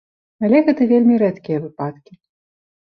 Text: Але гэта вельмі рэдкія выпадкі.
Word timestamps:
Але 0.47 0.61
гэта 0.69 0.89
вельмі 0.93 1.19
рэдкія 1.27 1.63
выпадкі. 1.69 2.13